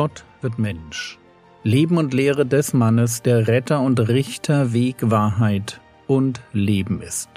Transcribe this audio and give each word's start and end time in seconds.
Gott 0.00 0.24
wird 0.40 0.58
Mensch. 0.58 1.18
Leben 1.62 1.98
und 1.98 2.14
Lehre 2.14 2.46
des 2.46 2.72
Mannes, 2.72 3.20
der 3.20 3.48
Retter 3.48 3.82
und 3.82 4.00
Richter, 4.00 4.72
Weg, 4.72 4.96
Wahrheit 5.02 5.78
und 6.06 6.40
Leben 6.54 7.02
ist. 7.02 7.28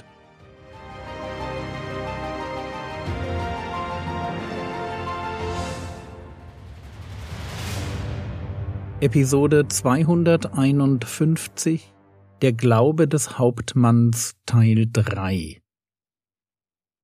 Episode 9.01 9.67
251 9.67 11.93
Der 12.41 12.53
Glaube 12.53 13.09
des 13.09 13.37
Hauptmanns 13.37 14.37
Teil 14.45 14.85
3 14.89 15.62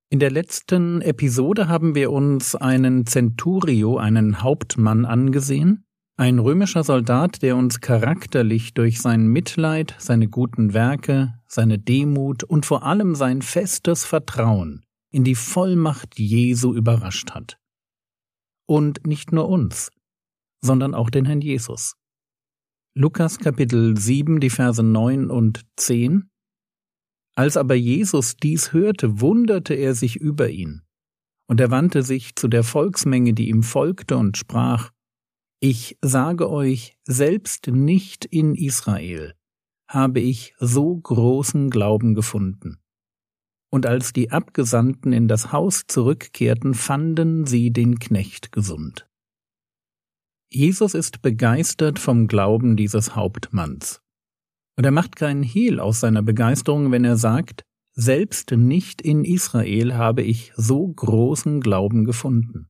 in 0.09 0.20
der 0.20 0.31
letzten 0.31 1.02
Episode 1.02 1.68
haben 1.68 1.94
wir 1.94 2.12
uns 2.12 2.55
einen 2.55 3.05
Centurio, 3.05 3.98
einen 3.98 4.41
Hauptmann 4.41 5.05
angesehen, 5.05 5.85
ein 6.18 6.40
römischer 6.40 6.84
Soldat, 6.84 7.44
der 7.44 7.55
uns 7.55 7.80
charakterlich 7.80 8.73
durch 8.73 9.02
sein 9.02 9.27
Mitleid, 9.27 9.95
seine 9.99 10.27
guten 10.27 10.73
Werke, 10.73 11.35
seine 11.48 11.77
Demut 11.77 12.44
und 12.44 12.66
vor 12.66 12.84
allem 12.84 13.13
sein 13.13 13.44
festes 13.44 14.04
Vertrauen 14.04 14.84
in 15.12 15.23
die 15.23 15.35
Vollmacht 15.35 16.20
Jesu 16.20 16.73
überrascht 16.73 17.32
hat. 17.32 17.60
Und 18.68 19.05
nicht 19.05 19.32
nur 19.32 19.48
uns, 19.48 19.91
sondern 20.62 20.96
auch 20.96 21.10
den 21.12 21.26
Herrn 21.26 21.41
Jesus. 21.41 21.96
Lukas 22.96 23.38
Kapitel 23.38 23.96
7, 23.96 24.40
die 24.40 24.49
Verse 24.49 24.84
9 24.84 25.30
und 25.30 25.62
10 25.77 26.30
als 27.39 27.55
aber 27.55 27.75
Jesus 27.75 28.35
dies 28.35 28.73
hörte, 28.73 29.21
wunderte 29.21 29.73
er 29.73 29.95
sich 29.95 30.17
über 30.17 30.49
ihn. 30.49 30.82
Und 31.48 31.62
er 31.62 31.71
wandte 31.71 32.04
sich 32.04 32.35
zu 32.35 32.49
der 32.49 32.65
Volksmenge, 32.65 33.34
die 33.34 33.48
ihm 33.48 33.63
folgte, 33.63 34.18
und 34.18 34.35
sprach, 34.35 34.91
Ich 35.62 35.98
sage 36.01 36.49
euch, 36.49 36.98
selbst 37.05 37.67
nicht 37.67 38.26
in 38.26 38.55
Israel 38.55 39.35
habe 39.90 40.20
ich 40.20 40.54
so 40.60 40.98
großen 40.98 41.70
Glauben 41.70 42.13
gefunden. 42.13 42.79
Und 43.71 43.85
als 43.85 44.12
die 44.12 44.32
Abgesandten 44.32 45.13
in 45.13 45.29
das 45.29 45.54
Haus 45.54 45.85
zurückkehrten, 45.87 46.73
fanden 46.73 47.45
sie 47.45 47.71
den 47.71 47.99
Knecht 47.99 48.51
gesund. 48.51 49.07
Jesus 50.51 50.93
ist 50.93 51.21
begeistert 51.21 51.99
vom 51.99 52.27
Glauben 52.27 52.76
dieses 52.76 53.15
Hauptmanns. 53.15 54.01
Und 54.80 54.85
er 54.85 54.91
macht 54.91 55.18
keinen 55.18 55.44
Hehl 55.44 55.82
aus 55.82 55.99
seiner 55.99 56.22
Begeisterung, 56.22 56.90
wenn 56.94 57.04
er 57.04 57.18
sagt, 57.18 57.66
selbst 57.96 58.52
nicht 58.52 59.02
in 59.02 59.26
Israel 59.26 59.96
habe 59.96 60.22
ich 60.22 60.54
so 60.55 60.88
großen 60.88 61.60
Glauben 61.60 62.05
gefunden. 62.05 62.70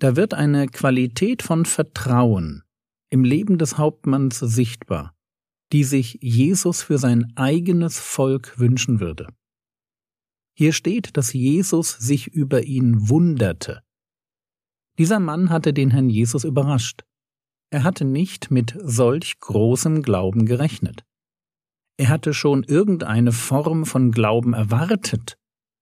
Da 0.00 0.16
wird 0.16 0.34
eine 0.34 0.66
Qualität 0.66 1.44
von 1.44 1.64
Vertrauen 1.64 2.64
im 3.08 3.22
Leben 3.22 3.56
des 3.56 3.78
Hauptmanns 3.78 4.40
sichtbar, 4.40 5.14
die 5.72 5.84
sich 5.84 6.18
Jesus 6.22 6.82
für 6.82 6.98
sein 6.98 7.32
eigenes 7.36 8.00
Volk 8.00 8.58
wünschen 8.58 8.98
würde. 8.98 9.28
Hier 10.56 10.72
steht, 10.72 11.16
dass 11.16 11.32
Jesus 11.32 11.92
sich 11.92 12.26
über 12.26 12.64
ihn 12.64 13.08
wunderte. 13.08 13.84
Dieser 14.98 15.20
Mann 15.20 15.50
hatte 15.50 15.72
den 15.72 15.92
Herrn 15.92 16.10
Jesus 16.10 16.42
überrascht. 16.42 17.04
Er 17.70 17.84
hatte 17.84 18.04
nicht 18.04 18.50
mit 18.50 18.76
solch 18.80 19.38
großem 19.40 20.02
Glauben 20.02 20.46
gerechnet. 20.46 21.04
Er 21.98 22.08
hatte 22.08 22.34
schon 22.34 22.62
irgendeine 22.62 23.32
Form 23.32 23.86
von 23.86 24.12
Glauben 24.12 24.54
erwartet, 24.54 25.36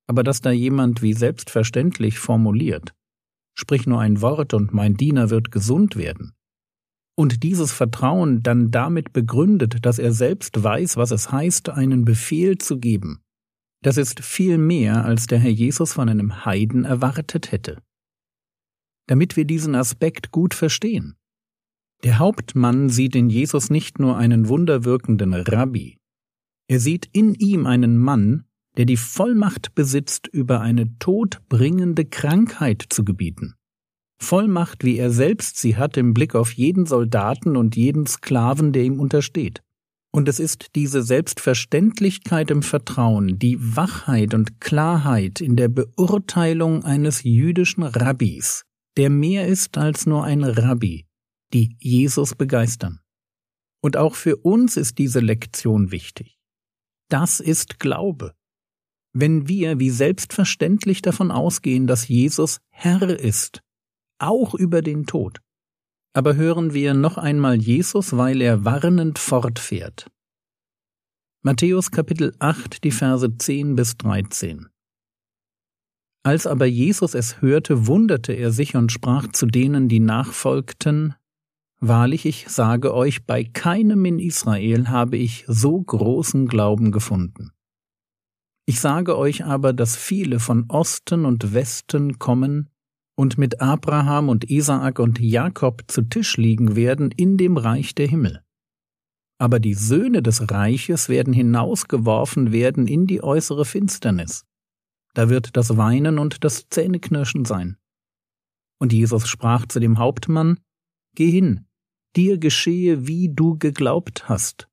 aber 0.06 0.22
dass 0.22 0.40
da 0.40 0.50
jemand 0.50 1.02
wie 1.02 1.12
selbstverständlich 1.12 2.18
formuliert, 2.18 2.94
sprich 3.54 3.86
nur 3.86 4.00
ein 4.00 4.20
Wort 4.20 4.54
und 4.54 4.72
mein 4.72 4.94
Diener 4.94 5.30
wird 5.30 5.50
gesund 5.50 5.96
werden, 5.96 6.34
und 7.16 7.42
dieses 7.42 7.72
Vertrauen 7.72 8.42
dann 8.42 8.70
damit 8.70 9.12
begründet, 9.12 9.84
dass 9.86 9.98
er 9.98 10.12
selbst 10.12 10.62
weiß, 10.62 10.96
was 10.96 11.10
es 11.12 11.30
heißt, 11.30 11.68
einen 11.68 12.04
Befehl 12.04 12.58
zu 12.58 12.78
geben, 12.78 13.24
das 13.84 13.98
ist 13.98 14.24
viel 14.24 14.56
mehr, 14.56 15.04
als 15.04 15.26
der 15.26 15.38
Herr 15.38 15.50
Jesus 15.50 15.92
von 15.92 16.08
einem 16.08 16.46
Heiden 16.46 16.86
erwartet 16.86 17.52
hätte. 17.52 17.82
Damit 19.06 19.36
wir 19.36 19.44
diesen 19.44 19.74
Aspekt 19.74 20.30
gut 20.30 20.54
verstehen, 20.54 21.16
der 22.04 22.18
Hauptmann 22.18 22.90
sieht 22.90 23.16
in 23.16 23.30
Jesus 23.30 23.70
nicht 23.70 23.98
nur 23.98 24.16
einen 24.16 24.48
wunderwirkenden 24.48 25.34
Rabbi, 25.34 25.96
er 26.66 26.80
sieht 26.80 27.08
in 27.12 27.34
ihm 27.34 27.66
einen 27.66 27.98
Mann, 27.98 28.44
der 28.76 28.86
die 28.86 28.96
Vollmacht 28.96 29.74
besitzt, 29.74 30.26
über 30.26 30.60
eine 30.60 30.98
todbringende 30.98 32.04
Krankheit 32.04 32.84
zu 32.88 33.04
gebieten. 33.04 33.54
Vollmacht, 34.20 34.84
wie 34.84 34.96
er 34.96 35.10
selbst 35.10 35.58
sie 35.58 35.76
hat 35.76 35.96
im 35.96 36.14
Blick 36.14 36.34
auf 36.34 36.52
jeden 36.52 36.86
Soldaten 36.86 37.56
und 37.56 37.76
jeden 37.76 38.06
Sklaven, 38.06 38.72
der 38.72 38.84
ihm 38.84 38.98
untersteht. 38.98 39.60
Und 40.12 40.28
es 40.28 40.38
ist 40.38 40.74
diese 40.76 41.02
Selbstverständlichkeit 41.02 42.50
im 42.50 42.62
Vertrauen, 42.62 43.38
die 43.38 43.58
Wachheit 43.60 44.32
und 44.32 44.60
Klarheit 44.60 45.40
in 45.40 45.56
der 45.56 45.68
Beurteilung 45.68 46.84
eines 46.84 47.24
jüdischen 47.24 47.82
Rabbis, 47.82 48.62
der 48.96 49.10
mehr 49.10 49.48
ist 49.48 49.76
als 49.76 50.06
nur 50.06 50.24
ein 50.24 50.44
Rabbi, 50.44 51.04
die 51.54 51.76
Jesus 51.80 52.34
begeistern. 52.34 53.00
Und 53.80 53.96
auch 53.96 54.14
für 54.14 54.36
uns 54.36 54.76
ist 54.76 54.98
diese 54.98 55.20
Lektion 55.20 55.90
wichtig. 55.90 56.38
Das 57.08 57.40
ist 57.40 57.80
Glaube. 57.80 58.34
Wenn 59.12 59.46
wir 59.46 59.78
wie 59.78 59.90
selbstverständlich 59.90 61.00
davon 61.00 61.30
ausgehen, 61.30 61.86
dass 61.86 62.08
Jesus 62.08 62.60
Herr 62.70 63.02
ist, 63.02 63.62
auch 64.18 64.54
über 64.54 64.82
den 64.82 65.06
Tod, 65.06 65.40
aber 66.14 66.36
hören 66.36 66.74
wir 66.74 66.94
noch 66.94 67.18
einmal 67.18 67.60
Jesus, 67.60 68.16
weil 68.16 68.40
er 68.40 68.64
warnend 68.64 69.18
fortfährt. 69.18 70.10
Matthäus 71.42 71.90
Kapitel 71.90 72.34
8, 72.38 72.82
die 72.82 72.90
Verse 72.90 73.36
10 73.36 73.76
bis 73.76 73.96
13. 73.98 74.68
Als 76.22 76.46
aber 76.46 76.64
Jesus 76.64 77.14
es 77.14 77.42
hörte, 77.42 77.86
wunderte 77.86 78.32
er 78.32 78.50
sich 78.50 78.76
und 78.76 78.90
sprach 78.90 79.28
zu 79.28 79.44
denen, 79.44 79.88
die 79.88 80.00
nachfolgten, 80.00 81.14
Wahrlich, 81.86 82.24
ich 82.24 82.48
sage 82.48 82.94
euch, 82.94 83.26
bei 83.26 83.44
keinem 83.44 84.06
in 84.06 84.18
Israel 84.18 84.88
habe 84.88 85.18
ich 85.18 85.44
so 85.46 85.82
großen 85.82 86.48
Glauben 86.48 86.92
gefunden. 86.92 87.50
Ich 88.64 88.80
sage 88.80 89.18
euch 89.18 89.44
aber, 89.44 89.74
dass 89.74 89.94
viele 89.94 90.40
von 90.40 90.64
Osten 90.70 91.26
und 91.26 91.52
Westen 91.52 92.18
kommen 92.18 92.70
und 93.18 93.36
mit 93.36 93.60
Abraham 93.60 94.30
und 94.30 94.48
Isaak 94.50 94.98
und 94.98 95.20
Jakob 95.20 95.82
zu 95.86 96.00
Tisch 96.00 96.38
liegen 96.38 96.74
werden 96.74 97.10
in 97.10 97.36
dem 97.36 97.58
Reich 97.58 97.94
der 97.94 98.08
Himmel. 98.08 98.42
Aber 99.38 99.60
die 99.60 99.74
Söhne 99.74 100.22
des 100.22 100.50
Reiches 100.50 101.10
werden 101.10 101.34
hinausgeworfen 101.34 102.50
werden 102.50 102.86
in 102.86 103.06
die 103.06 103.22
äußere 103.22 103.66
Finsternis. 103.66 104.46
Da 105.12 105.28
wird 105.28 105.54
das 105.54 105.76
Weinen 105.76 106.18
und 106.18 106.44
das 106.44 106.66
Zähneknirschen 106.70 107.44
sein. 107.44 107.76
Und 108.80 108.94
Jesus 108.94 109.28
sprach 109.28 109.66
zu 109.66 109.80
dem 109.80 109.98
Hauptmann, 109.98 110.60
Geh 111.14 111.30
hin, 111.30 111.66
dir 112.16 112.38
geschehe, 112.38 113.06
wie 113.06 113.28
du 113.32 113.58
geglaubt 113.58 114.28
hast. 114.28 114.68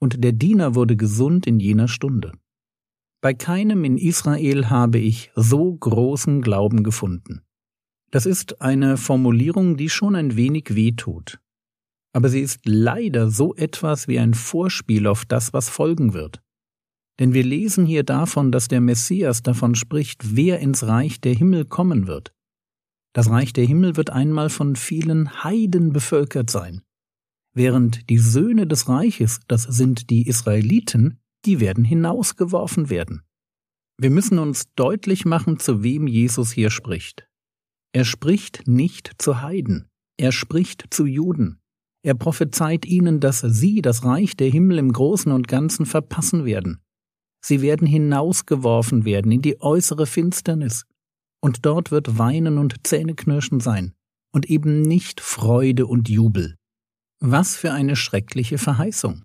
Und 0.00 0.22
der 0.22 0.32
Diener 0.32 0.74
wurde 0.74 0.96
gesund 0.96 1.46
in 1.46 1.60
jener 1.60 1.88
Stunde. 1.88 2.32
Bei 3.20 3.34
keinem 3.34 3.84
in 3.84 3.98
Israel 3.98 4.70
habe 4.70 4.98
ich 4.98 5.32
so 5.34 5.74
großen 5.74 6.40
Glauben 6.40 6.84
gefunden. 6.84 7.42
Das 8.10 8.26
ist 8.26 8.62
eine 8.62 8.96
Formulierung, 8.96 9.76
die 9.76 9.90
schon 9.90 10.14
ein 10.14 10.36
wenig 10.36 10.74
wehtut. 10.74 11.40
Aber 12.12 12.28
sie 12.28 12.40
ist 12.40 12.60
leider 12.64 13.28
so 13.28 13.54
etwas 13.54 14.08
wie 14.08 14.18
ein 14.18 14.34
Vorspiel 14.34 15.06
auf 15.06 15.24
das, 15.24 15.52
was 15.52 15.68
folgen 15.68 16.14
wird. 16.14 16.40
Denn 17.18 17.34
wir 17.34 17.42
lesen 17.42 17.84
hier 17.84 18.04
davon, 18.04 18.52
dass 18.52 18.68
der 18.68 18.80
Messias 18.80 19.42
davon 19.42 19.74
spricht, 19.74 20.36
wer 20.36 20.60
ins 20.60 20.86
Reich 20.86 21.20
der 21.20 21.34
Himmel 21.34 21.64
kommen 21.64 22.06
wird. 22.06 22.32
Das 23.18 23.30
Reich 23.30 23.52
der 23.52 23.64
Himmel 23.64 23.96
wird 23.96 24.10
einmal 24.10 24.48
von 24.48 24.76
vielen 24.76 25.42
Heiden 25.42 25.92
bevölkert 25.92 26.50
sein, 26.50 26.82
während 27.52 28.08
die 28.10 28.18
Söhne 28.18 28.64
des 28.68 28.88
Reiches, 28.88 29.40
das 29.48 29.64
sind 29.64 30.08
die 30.08 30.28
Israeliten, 30.28 31.18
die 31.44 31.58
werden 31.58 31.82
hinausgeworfen 31.82 32.90
werden. 32.90 33.24
Wir 34.00 34.10
müssen 34.10 34.38
uns 34.38 34.72
deutlich 34.76 35.24
machen, 35.24 35.58
zu 35.58 35.82
wem 35.82 36.06
Jesus 36.06 36.52
hier 36.52 36.70
spricht. 36.70 37.26
Er 37.92 38.04
spricht 38.04 38.68
nicht 38.68 39.10
zu 39.18 39.42
Heiden, 39.42 39.88
er 40.16 40.30
spricht 40.30 40.84
zu 40.90 41.04
Juden. 41.04 41.58
Er 42.04 42.14
prophezeit 42.14 42.86
ihnen, 42.86 43.18
dass 43.18 43.40
sie 43.40 43.82
das 43.82 44.04
Reich 44.04 44.36
der 44.36 44.48
Himmel 44.48 44.78
im 44.78 44.92
Großen 44.92 45.32
und 45.32 45.48
Ganzen 45.48 45.86
verpassen 45.86 46.44
werden. 46.44 46.78
Sie 47.44 47.62
werden 47.62 47.88
hinausgeworfen 47.88 49.04
werden 49.04 49.32
in 49.32 49.42
die 49.42 49.60
äußere 49.60 50.06
Finsternis, 50.06 50.86
und 51.40 51.66
dort 51.66 51.90
wird 51.90 52.18
Weinen 52.18 52.58
und 52.58 52.86
Zähneknirschen 52.86 53.60
sein, 53.60 53.94
und 54.32 54.50
eben 54.50 54.82
nicht 54.82 55.20
Freude 55.20 55.86
und 55.86 56.08
Jubel. 56.08 56.56
Was 57.20 57.56
für 57.56 57.72
eine 57.72 57.96
schreckliche 57.96 58.58
Verheißung. 58.58 59.22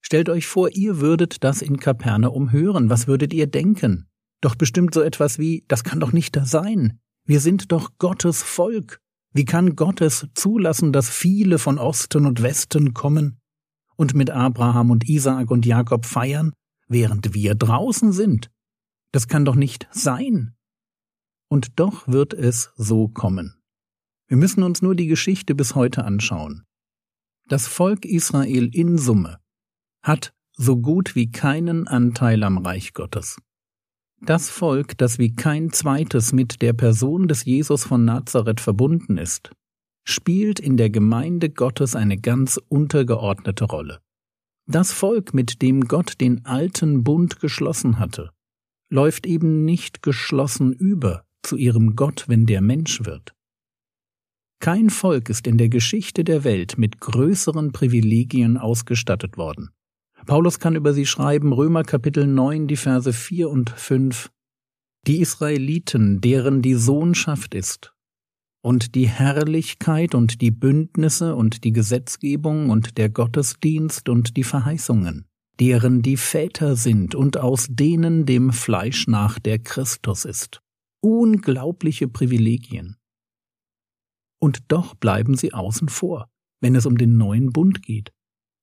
Stellt 0.00 0.28
euch 0.28 0.46
vor, 0.46 0.70
ihr 0.70 1.00
würdet 1.00 1.42
das 1.42 1.62
in 1.62 1.78
Kapernaum 1.78 2.52
hören, 2.52 2.90
was 2.90 3.06
würdet 3.06 3.34
ihr 3.34 3.46
denken? 3.46 4.06
Doch 4.40 4.54
bestimmt 4.54 4.94
so 4.94 5.02
etwas 5.02 5.38
wie, 5.38 5.64
das 5.68 5.82
kann 5.84 6.00
doch 6.00 6.12
nicht 6.12 6.36
da 6.36 6.44
sein. 6.44 7.00
Wir 7.24 7.40
sind 7.40 7.72
doch 7.72 7.90
Gottes 7.98 8.42
Volk. 8.42 9.00
Wie 9.32 9.44
kann 9.44 9.76
Gott 9.76 10.00
es 10.00 10.28
zulassen, 10.34 10.92
dass 10.92 11.10
viele 11.10 11.58
von 11.58 11.78
Osten 11.78 12.24
und 12.24 12.42
Westen 12.42 12.94
kommen 12.94 13.38
und 13.96 14.14
mit 14.14 14.30
Abraham 14.30 14.90
und 14.90 15.08
Isaak 15.08 15.50
und 15.50 15.66
Jakob 15.66 16.06
feiern, 16.06 16.52
während 16.88 17.34
wir 17.34 17.54
draußen 17.54 18.12
sind? 18.12 18.50
Das 19.12 19.28
kann 19.28 19.44
doch 19.44 19.56
nicht 19.56 19.88
sein. 19.90 20.55
Und 21.48 21.78
doch 21.78 22.08
wird 22.08 22.34
es 22.34 22.72
so 22.76 23.08
kommen. 23.08 23.56
Wir 24.28 24.36
müssen 24.36 24.62
uns 24.62 24.82
nur 24.82 24.94
die 24.94 25.06
Geschichte 25.06 25.54
bis 25.54 25.74
heute 25.74 26.04
anschauen. 26.04 26.64
Das 27.48 27.68
Volk 27.68 28.04
Israel 28.04 28.74
in 28.74 28.98
Summe 28.98 29.38
hat 30.02 30.34
so 30.52 30.76
gut 30.76 31.14
wie 31.14 31.30
keinen 31.30 31.86
Anteil 31.86 32.42
am 32.42 32.58
Reich 32.58 32.92
Gottes. 32.92 33.36
Das 34.20 34.50
Volk, 34.50 34.96
das 34.98 35.18
wie 35.18 35.34
kein 35.34 35.70
zweites 35.70 36.32
mit 36.32 36.62
der 36.62 36.72
Person 36.72 37.28
des 37.28 37.44
Jesus 37.44 37.84
von 37.84 38.04
Nazareth 38.04 38.60
verbunden 38.60 39.18
ist, 39.18 39.50
spielt 40.04 40.58
in 40.58 40.76
der 40.76 40.90
Gemeinde 40.90 41.50
Gottes 41.50 41.94
eine 41.94 42.16
ganz 42.16 42.58
untergeordnete 42.68 43.64
Rolle. 43.64 44.00
Das 44.66 44.90
Volk, 44.92 45.34
mit 45.34 45.62
dem 45.62 45.82
Gott 45.82 46.20
den 46.20 46.44
alten 46.46 47.04
Bund 47.04 47.38
geschlossen 47.38 47.98
hatte, 47.98 48.30
läuft 48.88 49.26
eben 49.26 49.64
nicht 49.64 50.02
geschlossen 50.02 50.72
über 50.72 51.25
zu 51.46 51.56
ihrem 51.56 51.96
Gott, 51.96 52.24
wenn 52.28 52.46
der 52.46 52.60
Mensch 52.60 53.04
wird. 53.04 53.34
Kein 54.58 54.90
Volk 54.90 55.28
ist 55.28 55.46
in 55.46 55.58
der 55.58 55.68
Geschichte 55.68 56.24
der 56.24 56.42
Welt 56.42 56.78
mit 56.78 57.00
größeren 57.00 57.72
Privilegien 57.72 58.56
ausgestattet 58.56 59.36
worden. 59.36 59.70
Paulus 60.26 60.58
kann 60.58 60.74
über 60.74 60.92
sie 60.92 61.06
schreiben, 61.06 61.52
Römer 61.52 61.84
Kapitel 61.84 62.26
9, 62.26 62.66
die 62.66 62.76
Verse 62.76 63.12
4 63.12 63.50
und 63.50 63.70
5. 63.70 64.30
Die 65.06 65.20
Israeliten, 65.20 66.20
deren 66.20 66.62
die 66.62 66.74
Sohnschaft 66.74 67.54
ist, 67.54 67.92
und 68.60 68.96
die 68.96 69.08
Herrlichkeit 69.08 70.16
und 70.16 70.40
die 70.40 70.50
Bündnisse 70.50 71.36
und 71.36 71.62
die 71.62 71.72
Gesetzgebung 71.72 72.70
und 72.70 72.98
der 72.98 73.10
Gottesdienst 73.10 74.08
und 74.08 74.36
die 74.36 74.42
Verheißungen, 74.42 75.26
deren 75.60 76.02
die 76.02 76.16
Väter 76.16 76.74
sind 76.74 77.14
und 77.14 77.36
aus 77.36 77.68
denen 77.70 78.26
dem 78.26 78.52
Fleisch 78.52 79.06
nach 79.06 79.38
der 79.38 79.60
Christus 79.60 80.24
ist. 80.24 80.60
Unglaubliche 81.02 82.08
Privilegien. 82.08 82.96
Und 84.40 84.64
doch 84.68 84.94
bleiben 84.94 85.36
sie 85.36 85.52
außen 85.52 85.88
vor, 85.88 86.30
wenn 86.60 86.74
es 86.74 86.86
um 86.86 86.98
den 86.98 87.16
neuen 87.16 87.52
Bund 87.52 87.82
geht. 87.82 88.12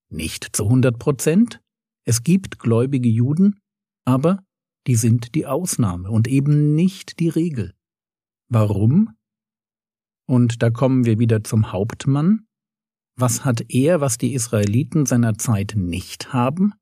Nicht 0.09 0.55
zu 0.55 0.65
100 0.65 0.99
Prozent. 0.99 1.61
Es 2.05 2.23
gibt 2.23 2.59
gläubige 2.59 3.09
Juden, 3.09 3.59
aber 4.05 4.45
die 4.87 4.95
sind 4.95 5.35
die 5.35 5.45
Ausnahme 5.45 6.11
und 6.11 6.27
eben 6.27 6.75
nicht 6.75 7.19
die 7.19 7.29
Regel. 7.29 7.73
Warum? 8.49 9.15
Und 10.27 10.61
da 10.61 10.69
kommen 10.69 11.05
wir 11.05 11.19
wieder 11.19 11.43
zum 11.43 11.71
Hauptmann. 11.71 12.45
Was 13.15 13.45
hat 13.45 13.63
er, 13.69 14.01
was 14.01 14.17
die 14.17 14.33
Israeliten 14.33 15.05
seiner 15.05 15.37
Zeit 15.37 15.73
nicht 15.75 16.33
haben? 16.33 16.73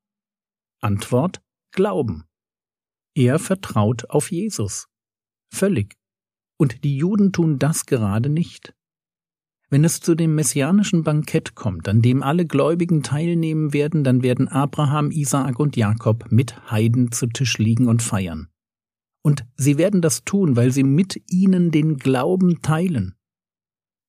Antwort 0.80 1.42
Glauben. 1.72 2.24
Er 3.14 3.38
vertraut 3.38 4.10
auf 4.10 4.30
Jesus. 4.30 4.88
Völlig. 5.52 5.96
Und 6.58 6.82
die 6.84 6.96
Juden 6.96 7.32
tun 7.32 7.58
das 7.58 7.86
gerade 7.86 8.28
nicht. 8.28 8.74
Wenn 9.68 9.84
es 9.84 10.00
zu 10.00 10.14
dem 10.14 10.34
messianischen 10.34 11.02
Bankett 11.02 11.54
kommt, 11.54 11.88
an 11.88 12.02
dem 12.02 12.22
alle 12.22 12.46
Gläubigen 12.46 13.02
teilnehmen 13.02 13.72
werden, 13.72 14.04
dann 14.04 14.22
werden 14.22 14.48
Abraham, 14.48 15.10
Isaak 15.10 15.58
und 15.58 15.76
Jakob 15.76 16.30
mit 16.30 16.70
Heiden 16.70 17.10
zu 17.10 17.26
Tisch 17.26 17.58
liegen 17.58 17.88
und 17.88 18.02
feiern. 18.02 18.48
Und 19.22 19.46
sie 19.56 19.78
werden 19.78 20.02
das 20.02 20.24
tun, 20.24 20.56
weil 20.56 20.72
sie 20.72 20.82
mit 20.82 21.22
ihnen 21.30 21.70
den 21.70 21.96
Glauben 21.96 22.60
teilen. 22.60 23.14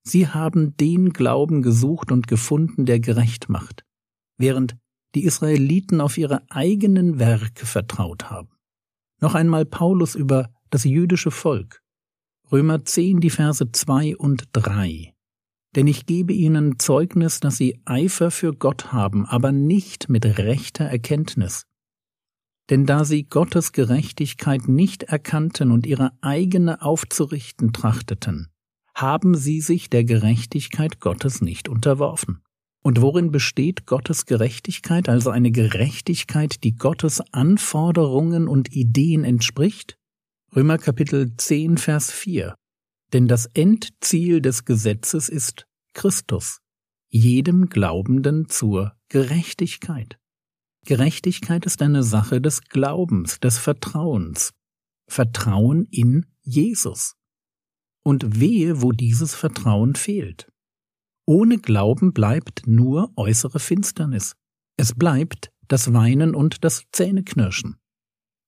Sie 0.06 0.28
haben 0.28 0.76
den 0.76 1.14
Glauben 1.14 1.62
gesucht 1.62 2.12
und 2.12 2.28
gefunden, 2.28 2.86
der 2.86 3.00
gerecht 3.00 3.48
macht, 3.48 3.86
während 4.38 4.76
die 5.16 5.24
Israeliten 5.24 6.02
auf 6.02 6.18
ihre 6.18 6.50
eigenen 6.52 7.20
Werke 7.20 7.66
vertraut 7.66 8.30
haben. 8.30 8.50
Noch 9.22 9.36
einmal 9.36 9.66
Paulus 9.66 10.16
über 10.16 10.53
das 10.74 10.84
jüdische 10.84 11.32
Volk. 11.32 11.82
Römer 12.52 12.84
10, 12.84 13.20
die 13.20 13.30
Verse 13.30 13.72
2 13.72 14.18
und 14.18 14.44
3 14.54 15.14
denn 15.76 15.88
ich 15.88 16.06
gebe 16.06 16.34
ihnen 16.34 16.80
Zeugnis, 16.80 17.40
dass 17.40 17.58
sie 17.58 17.80
Eifer 17.86 18.32
für 18.32 18.54
Gott 18.54 18.92
haben, 18.92 19.26
aber 19.26 19.52
nicht 19.52 20.10
mit 20.10 20.26
rechter 20.38 20.86
Erkenntnis. 20.86 21.66
Denn 22.70 22.86
da 22.86 23.04
sie 23.04 23.24
Gottes 23.24 23.72
Gerechtigkeit 23.72 24.68
nicht 24.68 25.04
erkannten 25.04 25.72
und 25.72 25.86
ihre 25.86 26.12
eigene 26.22 26.82
aufzurichten 26.82 27.74
trachteten, 27.74 28.50
haben 28.96 29.36
sie 29.36 29.60
sich 29.60 29.90
der 29.90 30.04
Gerechtigkeit 30.04 31.00
Gottes 31.00 31.42
nicht 31.42 31.68
unterworfen. 31.68 32.42
Und 32.84 33.02
worin 33.02 33.32
besteht 33.32 33.86
Gottes 33.86 34.26
Gerechtigkeit, 34.26 35.10
also 35.10 35.30
eine 35.30 35.52
Gerechtigkeit, 35.52 36.64
die 36.64 36.76
Gottes 36.76 37.22
Anforderungen 37.34 38.48
und 38.48 38.74
Ideen 38.74 39.24
entspricht? 39.24 39.98
Römer 40.56 40.78
Kapitel 40.78 41.36
10, 41.36 41.80
Vers 41.80 42.12
4. 42.12 42.54
Denn 43.12 43.28
das 43.28 43.48
Endziel 43.56 44.40
des 44.40 44.66
Gesetzes 44.66 45.28
ist 45.28 45.66
Christus, 45.96 46.60
jedem 47.10 47.70
Glaubenden 47.70 48.48
zur 48.50 48.96
Gerechtigkeit. 49.10 50.20
Gerechtigkeit 50.86 51.66
ist 51.66 51.82
eine 51.82 52.04
Sache 52.04 52.40
des 52.40 52.62
Glaubens, 52.66 53.40
des 53.40 53.58
Vertrauens. 53.58 54.52
Vertrauen 55.10 55.88
in 55.90 56.28
Jesus. 56.44 57.16
Und 58.04 58.40
wehe, 58.40 58.84
wo 58.84 58.92
dieses 58.92 59.34
Vertrauen 59.34 59.96
fehlt. 59.96 60.52
Ohne 61.26 61.58
Glauben 61.58 62.14
bleibt 62.14 62.68
nur 62.68 63.12
äußere 63.16 63.58
Finsternis. 63.58 64.36
Es 64.78 64.94
bleibt 64.94 65.52
das 65.68 65.94
Weinen 65.94 66.36
und 66.36 66.64
das 66.64 66.84
Zähneknirschen. 66.92 67.78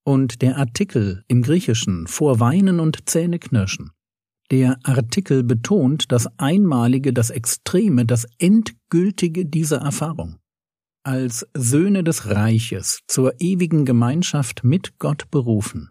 Und 0.06 0.42
der 0.42 0.57
Artikel 0.57 1.24
im 1.28 1.42
Griechischen 1.42 2.07
vor 2.07 2.40
Weinen 2.40 2.80
und 2.80 3.10
Zähneknirschen 3.10 3.92
der 4.52 4.78
Artikel 4.84 5.44
betont 5.44 6.12
das 6.12 6.28
Einmalige, 6.38 7.13
das 7.13 7.31
Extreme, 7.31 8.06
das 8.06 8.28
Endgültige 8.38 9.46
dieser 9.46 9.78
Erfahrung. 9.78 10.38
Als 11.04 11.48
Söhne 11.56 12.04
des 12.04 12.28
Reiches 12.28 13.02
zur 13.07 13.34
ewigen 13.40 13.86
Gemeinschaft 13.86 14.63
mit 14.63 15.00
Gott 15.00 15.29
berufen, 15.32 15.89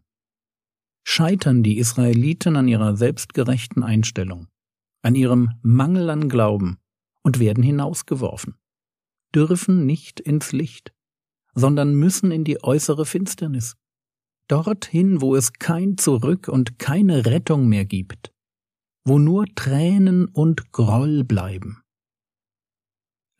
scheitern 1.04 1.62
die 1.62 1.78
Israeliten 1.78 2.56
an 2.56 2.68
ihrer 2.68 2.96
selbstgerechten 2.96 3.82
Einstellung, 3.82 4.48
an 5.02 5.14
ihrem 5.14 5.50
Mangel 5.62 6.10
an 6.10 6.28
Glauben 6.28 6.78
und 7.22 7.40
werden 7.40 7.62
hinausgeworfen, 7.62 8.54
dürfen 9.34 9.84
nicht 9.84 10.20
ins 10.20 10.52
Licht, 10.52 10.92
sondern 11.54 11.94
müssen 11.94 12.30
in 12.30 12.44
die 12.44 12.62
äußere 12.62 13.04
Finsternis, 13.04 13.76
dorthin, 14.48 15.20
wo 15.20 15.36
es 15.36 15.52
kein 15.54 15.96
Zurück 15.98 16.48
und 16.48 16.78
keine 16.78 17.26
Rettung 17.26 17.68
mehr 17.68 17.84
gibt 17.84 18.34
wo 19.04 19.18
nur 19.18 19.46
Tränen 19.54 20.26
und 20.26 20.72
Groll 20.72 21.24
bleiben. 21.24 21.82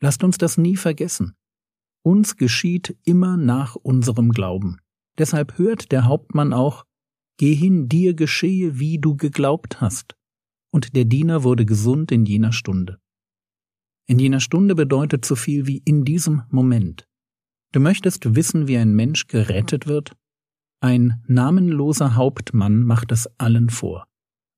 Lasst 0.01 0.23
uns 0.23 0.37
das 0.37 0.57
nie 0.57 0.75
vergessen. 0.75 1.35
Uns 2.03 2.37
geschieht 2.37 2.97
immer 3.03 3.35
nach 3.37 3.75
unserem 3.75 4.29
Glauben. 4.29 4.77
Deshalb 5.17 5.57
hört 5.57 5.91
der 5.91 6.05
Hauptmann 6.05 6.53
auch, 6.53 6.85
Geh 7.37 7.53
hin, 7.53 7.89
dir 7.89 8.13
geschehe, 8.13 8.79
wie 8.79 8.97
du 8.97 9.17
geglaubt 9.17 9.81
hast. 9.81 10.15
Und 10.71 10.95
der 10.95 11.03
Diener 11.03 11.43
wurde 11.43 11.65
gesund 11.65 12.13
in 12.13 12.25
jener 12.25 12.53
Stunde. 12.53 12.97
In 14.07 14.19
jener 14.19 14.39
Stunde 14.39 14.73
bedeutet 14.73 15.25
so 15.25 15.35
viel 15.35 15.67
wie 15.67 15.81
in 15.83 16.05
diesem 16.05 16.43
Moment. 16.49 17.09
Du 17.73 17.81
möchtest 17.81 18.35
wissen, 18.35 18.69
wie 18.69 18.77
ein 18.77 18.93
Mensch 18.93 19.27
gerettet 19.27 19.85
wird? 19.85 20.15
Ein 20.85 21.19
namenloser 21.25 22.15
Hauptmann 22.15 22.83
macht 22.83 23.11
es 23.11 23.27
allen 23.39 23.71
vor. 23.71 24.05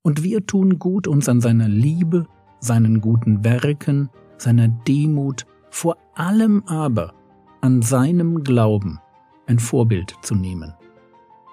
Und 0.01 0.23
wir 0.23 0.45
tun 0.45 0.77
gut, 0.77 1.07
uns 1.07 1.29
an 1.29 1.39
seiner 1.39 1.69
Liebe, 1.69 2.27
seinen 2.59 2.99
guten 2.99 3.45
Werken, 3.45 4.09
seiner 4.37 4.67
Demut, 4.67 5.45
vor 5.69 5.95
allem 6.15 6.63
aber 6.65 7.13
an 7.61 7.81
seinem 7.81 8.43
Glauben 8.43 8.99
ein 9.45 9.57
Vorbild 9.57 10.15
zu 10.21 10.35
nehmen. 10.35 10.73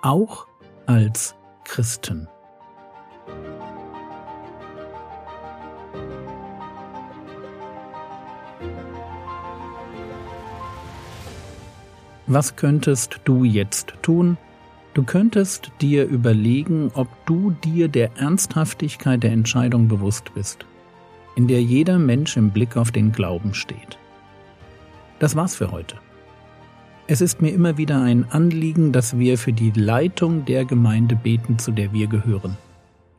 Auch 0.02 0.48
als 0.86 1.36
Christen. 1.62 2.26
Was 12.26 12.56
könntest 12.56 13.20
du 13.24 13.44
jetzt 13.44 13.94
tun, 14.02 14.36
Du 14.94 15.02
könntest 15.02 15.72
dir 15.80 16.06
überlegen, 16.06 16.92
ob 16.94 17.08
du 17.26 17.50
dir 17.50 17.88
der 17.88 18.16
Ernsthaftigkeit 18.16 19.22
der 19.22 19.32
Entscheidung 19.32 19.88
bewusst 19.88 20.32
bist, 20.34 20.66
in 21.34 21.48
der 21.48 21.60
jeder 21.62 21.98
Mensch 21.98 22.36
im 22.36 22.50
Blick 22.50 22.76
auf 22.76 22.92
den 22.92 23.10
Glauben 23.10 23.54
steht. 23.54 23.98
Das 25.18 25.34
war's 25.34 25.56
für 25.56 25.72
heute. 25.72 25.96
Es 27.08 27.20
ist 27.20 27.42
mir 27.42 27.50
immer 27.50 27.76
wieder 27.76 28.00
ein 28.00 28.30
Anliegen, 28.30 28.92
dass 28.92 29.18
wir 29.18 29.36
für 29.36 29.52
die 29.52 29.72
Leitung 29.72 30.44
der 30.44 30.64
Gemeinde 30.64 31.16
beten, 31.16 31.58
zu 31.58 31.72
der 31.72 31.92
wir 31.92 32.06
gehören. 32.06 32.56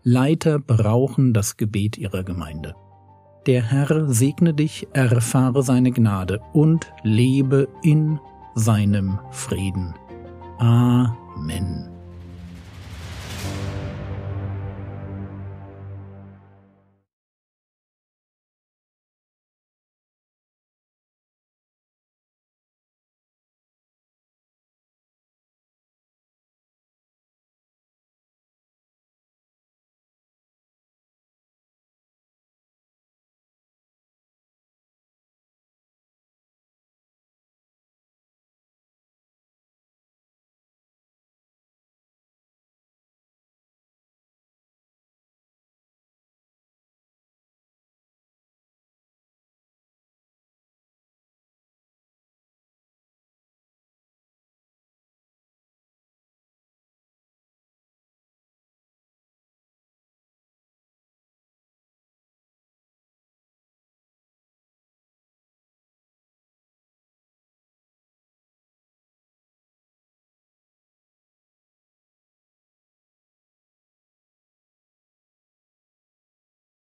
Leiter 0.03 0.59
brauchen 0.59 1.33
das 1.33 1.57
Gebet 1.57 1.97
ihrer 1.97 2.23
Gemeinde. 2.23 2.73
Der 3.47 3.61
Herr 3.63 4.07
segne 4.11 4.53
dich, 4.53 4.87
erfahre 4.93 5.61
seine 5.61 5.91
Gnade 5.91 6.39
und 6.53 6.91
lebe 7.03 7.67
in 7.83 8.19
seinem 8.55 9.19
Frieden. 9.31 9.93
Amen. 10.57 11.24
men. 11.37 11.94